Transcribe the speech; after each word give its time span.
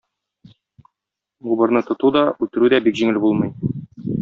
Убырны 1.55 1.83
тоту 1.91 2.11
да, 2.17 2.25
үтерү 2.47 2.73
дә 2.77 2.83
бик 2.87 3.01
җиңел 3.03 3.23
булмый. 3.27 3.57